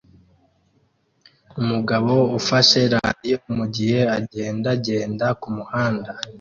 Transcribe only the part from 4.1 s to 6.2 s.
agendagenda kumuhanda